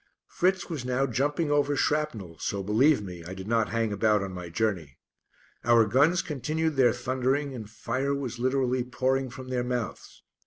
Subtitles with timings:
[0.25, 4.31] Fritz was now jumping over shrapnel, so, believe me, I did not hang about on
[4.33, 4.97] my journey.
[5.63, 10.23] Our guns continued their thundering and fire was literally pouring from their mouths.